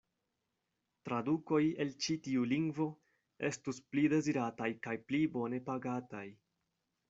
Tradukoj 1.09 1.59
el 1.85 1.91
ĉi 2.05 2.15
tiu 2.29 2.47
lingvo 2.55 2.89
estus 3.53 3.83
pli 3.91 4.09
dezirataj 4.17 4.73
kaj 4.89 4.99
pli 5.11 5.25
bone 5.39 5.65
pagataj. 5.73 6.27